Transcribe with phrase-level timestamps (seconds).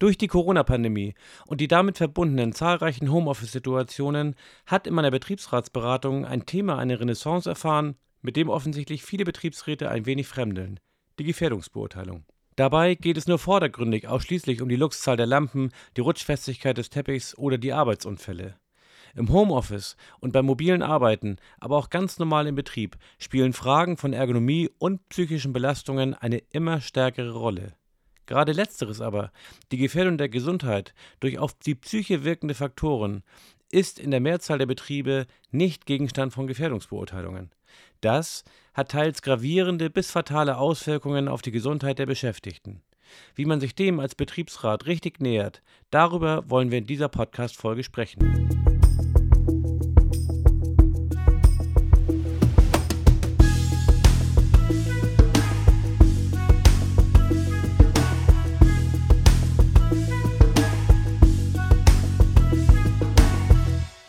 [0.00, 1.12] Durch die Corona-Pandemie
[1.46, 4.34] und die damit verbundenen zahlreichen Homeoffice-Situationen
[4.64, 10.06] hat in meiner Betriebsratsberatung ein Thema eine Renaissance erfahren, mit dem offensichtlich viele Betriebsräte ein
[10.06, 10.80] wenig fremdeln:
[11.18, 12.24] die Gefährdungsbeurteilung.
[12.56, 17.36] Dabei geht es nur vordergründig ausschließlich um die Luxzahl der Lampen, die Rutschfestigkeit des Teppichs
[17.36, 18.58] oder die Arbeitsunfälle.
[19.14, 24.14] Im Homeoffice und beim mobilen Arbeiten, aber auch ganz normal im Betrieb, spielen Fragen von
[24.14, 27.74] Ergonomie und psychischen Belastungen eine immer stärkere Rolle.
[28.30, 29.32] Gerade letzteres aber,
[29.72, 33.24] die Gefährdung der Gesundheit durch auf die Psyche wirkende Faktoren,
[33.72, 37.50] ist in der Mehrzahl der Betriebe nicht Gegenstand von Gefährdungsbeurteilungen.
[38.00, 42.82] Das hat teils gravierende bis fatale Auswirkungen auf die Gesundheit der Beschäftigten.
[43.34, 45.60] Wie man sich dem als Betriebsrat richtig nähert,
[45.90, 48.69] darüber wollen wir in dieser Podcast-Folge sprechen.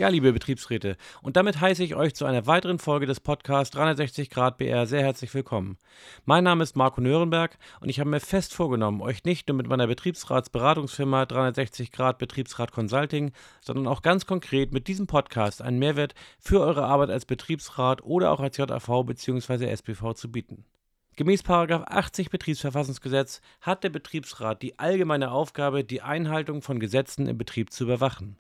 [0.02, 4.32] Ja, liebe Betriebsräte, und damit heiße ich euch zu einer weiteren Folge des Podcasts 360
[4.32, 5.78] Grad BR sehr herzlich willkommen.
[6.26, 9.68] Mein Name ist Marco Nürnberg und ich habe mir fest vorgenommen, euch nicht nur mit
[9.68, 13.32] meiner Betriebsratsberatungsfirma 360 Grad Betriebsrat Consulting,
[13.64, 18.32] sondern auch ganz konkret mit diesem Podcast einen Mehrwert für eure Arbeit als Betriebsrat oder
[18.32, 19.68] auch als JAV bzw.
[19.72, 20.66] SPV zu bieten.
[21.18, 27.74] Gemäß 80 Betriebsverfassungsgesetz hat der Betriebsrat die allgemeine Aufgabe, die Einhaltung von Gesetzen im Betrieb
[27.74, 28.38] zu überwachen.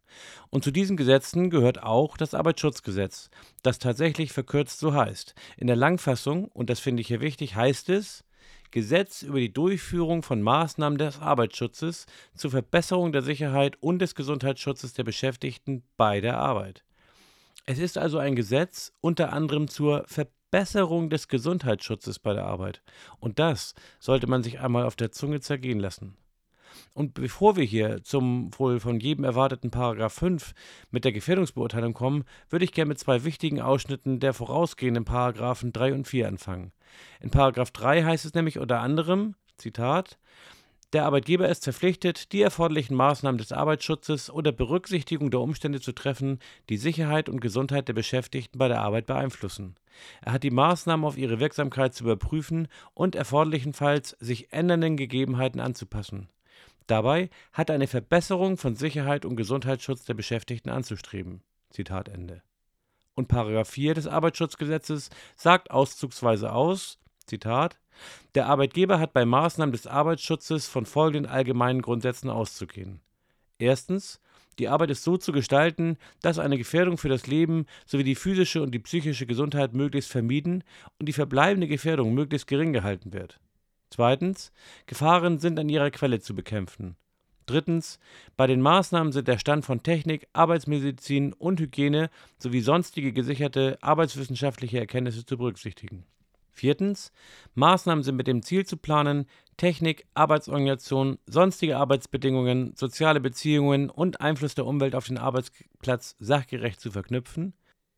[0.50, 3.30] Und zu diesen Gesetzen gehört auch das Arbeitsschutzgesetz,
[3.62, 5.36] das tatsächlich verkürzt so heißt.
[5.58, 8.24] In der Langfassung, und das finde ich hier wichtig, heißt es
[8.72, 12.06] Gesetz über die Durchführung von Maßnahmen des Arbeitsschutzes
[12.36, 16.86] zur Verbesserung der Sicherheit und des Gesundheitsschutzes der Beschäftigten bei der Arbeit.
[17.66, 22.82] Es ist also ein Gesetz unter anderem zur Verbesserung Verbesserung des Gesundheitsschutzes bei der Arbeit.
[23.22, 26.18] Und das sollte man sich einmal auf der Zunge zergehen lassen.
[26.94, 30.54] Und bevor wir hier zum wohl von jedem erwarteten Paragraph 5
[30.90, 35.94] mit der Gefährdungsbeurteilung kommen, würde ich gerne mit zwei wichtigen Ausschnitten der vorausgehenden Paragraphen 3
[35.94, 36.74] und 4 anfangen.
[37.22, 40.18] In Paragraph 3 heißt es nämlich unter anderem, Zitat,
[40.94, 46.40] der Arbeitgeber ist verpflichtet, die erforderlichen Maßnahmen des Arbeitsschutzes unter Berücksichtigung der Umstände zu treffen,
[46.70, 49.76] die Sicherheit und Gesundheit der Beschäftigten bei der Arbeit beeinflussen.
[50.22, 56.30] Er hat die Maßnahmen auf ihre Wirksamkeit zu überprüfen und erforderlichenfalls sich ändernden Gegebenheiten anzupassen.
[56.88, 61.42] Dabei hat er eine Verbesserung von Sicherheit und Gesundheitsschutz der Beschäftigten anzustreben.
[61.70, 62.42] Zitat Ende.
[63.14, 67.80] Und Paragraph 4 des Arbeitsschutzgesetzes sagt auszugsweise aus, Zitat,
[68.36, 73.02] der Arbeitgeber hat bei Maßnahmen des Arbeitsschutzes von folgenden allgemeinen Grundsätzen auszugehen.
[73.58, 74.20] Erstens,
[74.60, 78.62] die Arbeit ist so zu gestalten, dass eine Gefährdung für das Leben sowie die physische
[78.62, 80.64] und die psychische Gesundheit möglichst vermieden
[81.00, 83.40] und die verbleibende Gefährdung möglichst gering gehalten wird.
[83.90, 84.52] Zweitens,
[84.86, 86.96] Gefahren sind an ihrer Quelle zu bekämpfen.
[87.46, 88.00] Drittens,
[88.38, 94.80] bei den Maßnahmen sind der Stand von Technik, Arbeitsmedizin und Hygiene sowie sonstige gesicherte arbeitswissenschaftliche
[94.80, 96.06] Erkenntnisse zu berücksichtigen.
[96.52, 97.12] Viertens,
[97.56, 99.26] Maßnahmen sind mit dem Ziel zu planen,
[99.58, 106.92] Technik, Arbeitsorganisation, sonstige Arbeitsbedingungen, soziale Beziehungen und Einfluss der Umwelt auf den Arbeitsplatz sachgerecht zu
[106.92, 107.54] verknüpfen.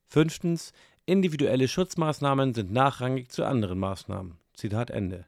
[0.07, 0.73] Fünftens,
[1.05, 4.37] individuelle Schutzmaßnahmen sind nachrangig zu anderen Maßnahmen.
[4.53, 5.25] Zitat Ende.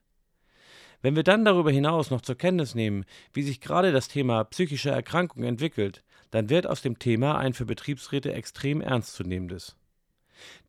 [1.02, 4.90] Wenn wir dann darüber hinaus noch zur Kenntnis nehmen, wie sich gerade das Thema psychische
[4.90, 9.75] Erkrankung entwickelt, dann wird aus dem Thema ein für Betriebsräte extrem ernstzunehmendes.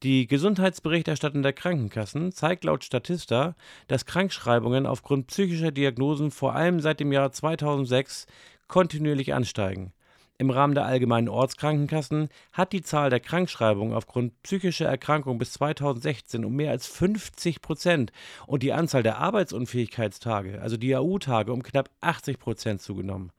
[0.03, 3.55] Die Gesundheitsberichterstattung der Krankenkassen zeigt laut Statista,
[3.89, 8.27] dass Krankschreibungen aufgrund psychischer Diagnosen vor allem seit dem Jahr 2006
[8.69, 9.93] kontinuierlich ansteigen.
[10.39, 16.45] Im Rahmen der allgemeinen Ortskrankenkassen hat die Zahl der Krankschreibungen aufgrund psychischer Erkrankungen bis 2016
[16.45, 18.13] um mehr als 50 Prozent
[18.47, 23.33] und die Anzahl der Arbeitsunfähigkeitstage, also die AU-Tage, um knapp 80 Prozent zugenommen.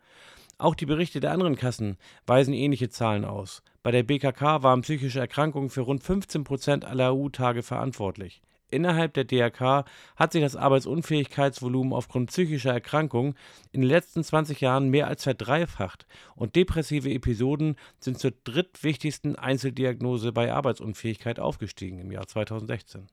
[0.58, 3.62] Auch die Berichte der anderen Kassen weisen ähnliche Zahlen aus.
[3.88, 8.42] Bei der BKK waren psychische Erkrankungen für rund 15 Prozent aller EU-Tage verantwortlich.
[8.70, 9.86] Innerhalb der DRK
[10.18, 13.36] hat sich das Arbeitsunfähigkeitsvolumen aufgrund psychischer Erkrankungen
[13.72, 16.06] in den letzten 20 Jahren mehr als verdreifacht
[16.36, 23.08] und depressive Episoden sind zur drittwichtigsten Einzeldiagnose bei Arbeitsunfähigkeit aufgestiegen im Jahr 2016.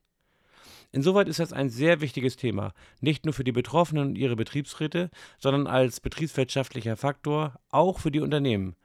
[0.91, 5.09] Insoweit ist das ein sehr wichtiges Thema, nicht nur für die Betroffenen und ihre Betriebsräte,
[5.39, 8.75] sondern als betriebswirtschaftlicher Faktor auch für die Unternehmen.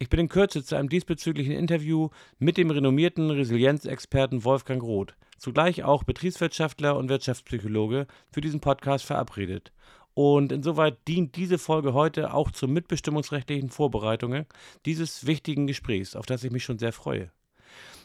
[0.00, 2.08] Ich bin in Kürze zu einem diesbezüglichen Interview
[2.38, 9.72] mit dem renommierten Resilienzexperten Wolfgang Roth, zugleich auch Betriebswirtschaftler und Wirtschaftspsychologe, für diesen Podcast verabredet.
[10.14, 14.46] Und insoweit dient diese Folge heute auch zur mitbestimmungsrechtlichen Vorbereitungen
[14.84, 17.30] dieses wichtigen Gesprächs, auf das ich mich schon sehr freue.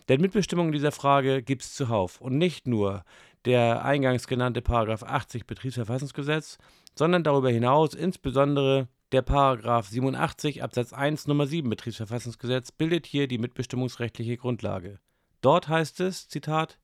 [0.10, 3.04] Denn Mitbestimmung in dieser Frage gibt es zuhauf und nicht nur
[3.46, 6.60] der eingangs genannte Paragraph 80 Betriebsverfassungsgesetz,
[6.96, 13.40] sondern darüber hinaus insbesondere Der Paragraph 87 Absatz 1 Nummer 7 Betriebsverfassungsgesetz bildet hier die
[13.40, 15.00] mitbestimmungsrechtliche Grundlage.
[15.42, 16.78] Dort heißt es, Zitat,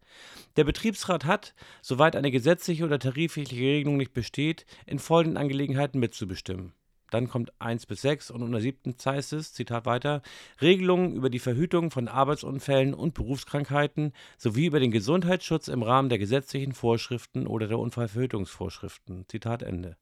[0.56, 6.74] der Betriebsrat hat, soweit eine gesetzliche oder tarifliche Regelung nicht besteht, in folgenden Angelegenheiten mitzubestimmen.
[7.12, 10.24] Dann kommt 1 bis 6 und unter 7 heißt es, Zitat weiter,
[10.64, 16.18] Regelungen über die Verhütung von Arbeitsunfällen und Berufskrankheiten sowie über den Gesundheitsschutz im Rahmen der
[16.18, 19.26] gesetzlichen Vorschriften oder der Unfallverhütungsvorschriften.
[19.28, 19.96] Zitat Ende.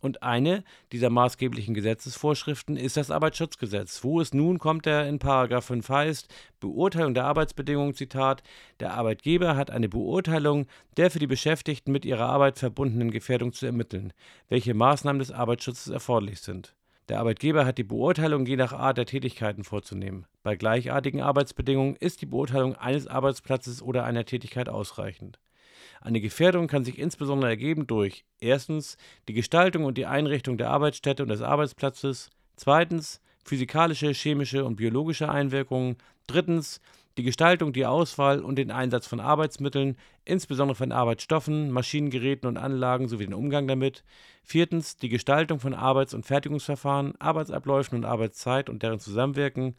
[0.00, 5.66] Und eine dieser maßgeblichen Gesetzesvorschriften ist das Arbeitsschutzgesetz, wo es nun, kommt er in Paragraph
[5.66, 8.42] 5 heißt, Beurteilung der Arbeitsbedingungen, Zitat,
[8.80, 10.66] der Arbeitgeber hat eine Beurteilung
[10.96, 14.12] der für die Beschäftigten mit ihrer Arbeit verbundenen Gefährdung zu ermitteln,
[14.48, 16.74] welche Maßnahmen des Arbeitsschutzes erforderlich sind.
[17.08, 20.26] Der Arbeitgeber hat die Beurteilung je nach Art der Tätigkeiten vorzunehmen.
[20.42, 25.38] Bei gleichartigen Arbeitsbedingungen ist die Beurteilung eines Arbeitsplatzes oder einer Tätigkeit ausreichend.
[26.04, 31.22] Eine Gefährdung kann sich insbesondere ergeben durch erstens die Gestaltung und die Einrichtung der Arbeitsstätte
[31.22, 35.96] und des Arbeitsplatzes, zweitens physikalische, chemische und biologische Einwirkungen,
[36.26, 36.82] drittens
[37.16, 39.96] die Gestaltung, die Auswahl und den Einsatz von Arbeitsmitteln,
[40.26, 44.04] insbesondere von Arbeitsstoffen, Maschinengeräten und Anlagen sowie den Umgang damit.
[44.42, 49.74] Viertens die Gestaltung von Arbeits- und Fertigungsverfahren, Arbeitsabläufen und Arbeitszeit und deren Zusammenwirken.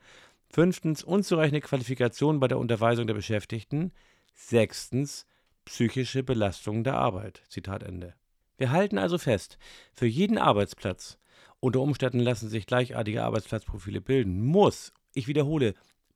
[0.49, 3.91] Fünftens unzureichende Qualifikation bei der Unterweisung der Beschäftigten.
[4.33, 5.27] Sechstens
[5.65, 7.43] psychische Belastung der Arbeit.
[7.49, 8.13] Zitat Ende.
[8.57, 9.57] Wir halten also fest,
[9.93, 11.17] für jeden Arbeitsplatz,
[11.59, 15.73] unter Umständen lassen sich gleichartige Arbeitsplatzprofile bilden, muss, ich wiederhole,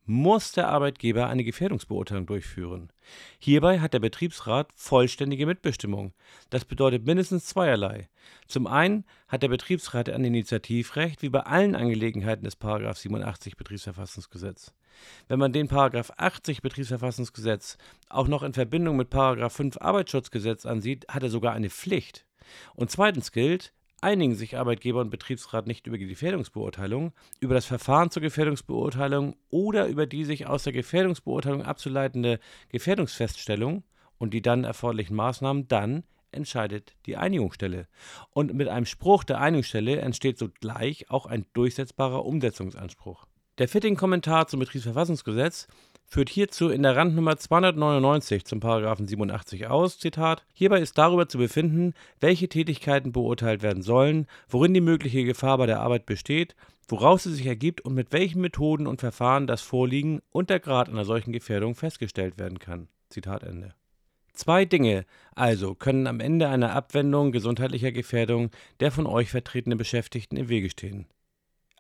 [0.10, 2.92] muss der Arbeitgeber eine Gefährdungsbeurteilung durchführen.
[3.38, 6.14] Hierbei hat der Betriebsrat vollständige Mitbestimmung.
[6.50, 8.10] Das bedeutet mindestens zweierlei.
[8.48, 14.74] Zum einen hat der Betriebsrat ein Initiativrecht, wie bei allen Angelegenheiten des 87 Betriebsverfassungsgesetz.
[15.28, 17.78] Wenn man den 80 Betriebsverfassungsgesetz
[18.10, 22.26] auch noch in Verbindung mit 5 Arbeitsschutzgesetz ansieht, hat er sogar eine Pflicht.
[22.74, 28.12] Und zweitens gilt, einigen sich Arbeitgeber und Betriebsrat nicht über die Gefährdungsbeurteilung, über das Verfahren
[28.12, 33.84] zur Gefährdungsbeurteilung oder über die sich aus der Gefährdungsbeurteilung abzuleitende Gefährdungsfeststellung
[34.18, 37.88] und die dann erforderlichen Maßnahmen, dann entscheidet die Einigungsstelle.
[38.32, 43.26] Und mit einem Spruch der Einigungsstelle entsteht sogleich auch ein durchsetzbarer Umsetzungsanspruch.
[43.58, 45.68] Der Fitting-Kommentar zum Betriebsverfassungsgesetz
[46.10, 51.38] führt hierzu in der Randnummer 299 zum Paragraphen 87 aus, Zitat, hierbei ist darüber zu
[51.38, 56.56] befinden, welche Tätigkeiten beurteilt werden sollen, worin die mögliche Gefahr bei der Arbeit besteht,
[56.88, 60.90] woraus sie sich ergibt und mit welchen Methoden und Verfahren das Vorliegen und der Grad
[60.90, 62.88] einer solchen Gefährdung festgestellt werden kann.
[63.10, 63.76] Zitat Ende.
[64.34, 65.06] Zwei Dinge
[65.36, 70.70] also können am Ende einer Abwendung gesundheitlicher Gefährdung der von euch vertretenen Beschäftigten im Wege
[70.70, 71.08] stehen.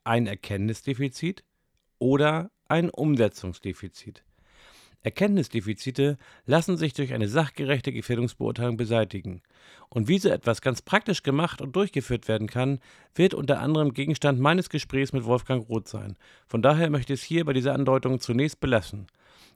[0.03, 1.43] Ein Erkenntnisdefizit
[1.99, 4.23] oder ein Umsetzungsdefizit.
[5.01, 9.41] Erkenntnisdefizite lassen sich durch eine sachgerechte Gefährdungsbeurteilung beseitigen.
[9.87, 12.79] Und wie so etwas ganz praktisch gemacht und durchgeführt werden kann,
[13.15, 16.17] wird unter anderem Gegenstand meines Gesprächs mit Wolfgang Roth sein.
[16.47, 19.07] Von daher möchte ich es hier bei dieser Andeutung zunächst belassen.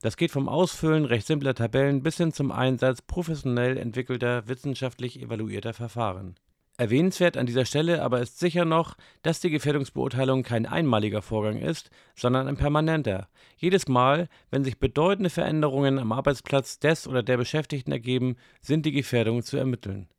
[0.02, 5.74] Das geht vom Ausfüllen recht simpler Tabellen bis hin zum Einsatz professionell entwickelter, wissenschaftlich evaluierter
[5.74, 6.36] Verfahren.
[6.84, 11.90] Erwähnenswert an dieser Stelle aber ist sicher noch, dass die Gefährdungsbeurteilung kein einmaliger Vorgang ist,
[12.14, 13.30] sondern ein permanenter.
[13.56, 18.92] Jedes Mal, wenn sich bedeutende Veränderungen am Arbeitsplatz des oder der Beschäftigten ergeben, sind die
[18.92, 20.10] Gefährdungen zu ermitteln.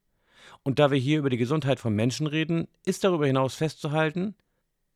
[0.63, 4.35] Und da wir hier über die Gesundheit von Menschen reden, ist darüber hinaus festzuhalten,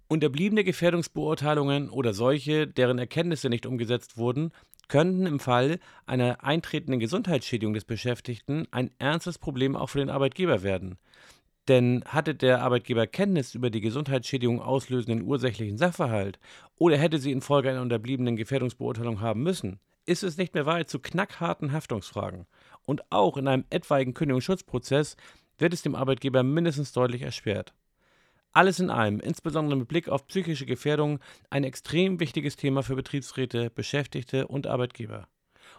[0.09, 4.53] unterbliebene Gefährdungsbeurteilungen oder solche, deren Erkenntnisse nicht umgesetzt wurden,
[4.89, 10.63] könnten im Fall einer eintretenden Gesundheitsschädigung des Beschäftigten ein ernstes Problem auch für den Arbeitgeber
[10.63, 10.97] werden.
[11.69, 16.39] Denn hatte der Arbeitgeber Kenntnis über die Gesundheitsschädigung auslösenden ursächlichen Sachverhalt
[16.77, 20.99] oder hätte sie infolge einer unterbliebenen Gefährdungsbeurteilung haben müssen, ist es nicht mehr weit zu
[20.99, 22.47] knackharten Haftungsfragen.
[22.87, 25.17] Und auch in einem etwaigen Kündigungsschutzprozess
[25.59, 27.75] wird es dem Arbeitgeber mindestens deutlich erschwert.
[28.53, 31.19] Alles in allem, insbesondere mit Blick auf psychische Gefährdung,
[31.51, 35.29] ein extrem wichtiges Thema für Betriebsräte, Beschäftigte und Arbeitgeber.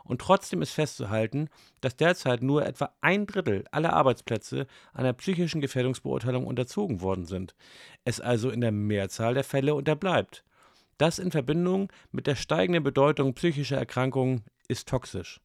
[0.04, 1.50] Und trotzdem ist festzuhalten,
[1.82, 7.56] dass derzeit nur etwa ein Drittel aller Arbeitsplätze einer psychischen Gefährdungsbeurteilung unterzogen worden sind,
[8.06, 10.44] es also in der Mehrzahl der Fälle unterbleibt.
[10.98, 15.40] Das in Verbindung mit der steigenden Bedeutung psychischer Erkrankungen ist toxisch.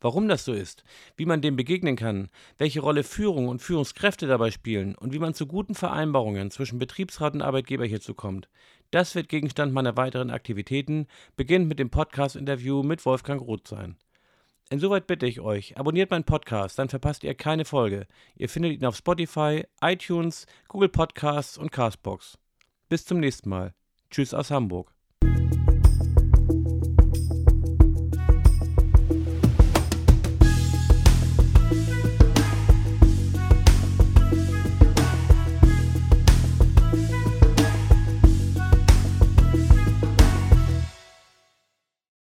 [0.00, 0.82] Warum das so ist,
[1.16, 5.34] wie man dem begegnen kann, welche Rolle Führung und Führungskräfte dabei spielen und wie man
[5.34, 8.48] zu guten Vereinbarungen zwischen Betriebsrat und Arbeitgeber hierzu kommt,
[8.90, 13.96] das wird Gegenstand meiner weiteren Aktivitäten, beginnend mit dem Podcast-Interview mit Wolfgang Roth sein.
[14.70, 18.06] Insoweit bitte ich euch, abonniert meinen Podcast, dann verpasst ihr keine Folge.
[18.36, 22.38] Ihr findet ihn auf Spotify, iTunes, Google Podcasts und Castbox.
[22.88, 23.74] Bis zum nächsten Mal.
[24.10, 24.92] Tschüss aus Hamburg.